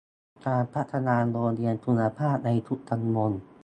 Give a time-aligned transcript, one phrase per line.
[0.47, 3.31] การพัฒนาโรงเรียนคุณภาพในทุกตำบล